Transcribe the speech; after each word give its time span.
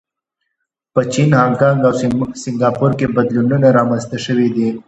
په 0.93 1.01
چین، 1.11 1.29
هانکانګ 1.41 1.79
او 1.87 1.93
سنګاپور 2.41 2.91
کې 2.99 3.07
بدلونونه 3.15 3.67
رامنځته 3.77 4.17
شوي 4.25 4.49
دي. 4.55 4.69